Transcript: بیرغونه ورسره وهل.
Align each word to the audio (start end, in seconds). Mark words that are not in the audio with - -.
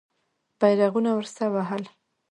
بیرغونه 0.59 1.09
ورسره 1.15 1.47
وهل. 1.53 1.83